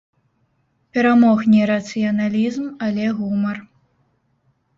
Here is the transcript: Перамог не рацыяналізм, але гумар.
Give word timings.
Перамог 0.97 1.39
не 1.53 1.61
рацыяналізм, 1.71 2.65
але 2.87 3.05
гумар. 3.19 3.57